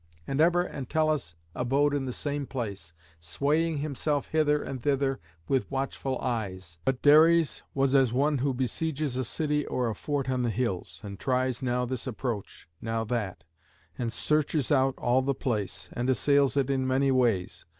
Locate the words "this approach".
11.85-12.67